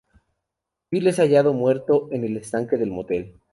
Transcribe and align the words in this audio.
Phil 0.89 1.05
es 1.05 1.19
hallado 1.19 1.53
muerto 1.53 2.07
en 2.11 2.23
el 2.23 2.35
estanque 2.37 2.75
del 2.75 2.89
Motel. 2.89 3.39